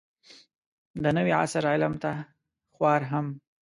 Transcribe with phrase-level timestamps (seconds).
[1.03, 2.11] د نوي عصر علم ته
[2.73, 3.25] خوار هم